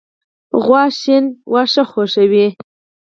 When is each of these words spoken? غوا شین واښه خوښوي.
غوا 0.63 0.83
شین 0.99 1.25
واښه 1.51 1.83
خوښوي. 1.91 2.47